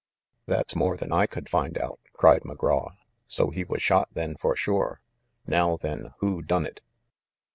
[0.47, 2.95] "That's more than I could find out," cried McGraw.
[3.27, 4.99] "So he was shot, then, for sure.
[5.45, 6.81] Now, then, who done it?"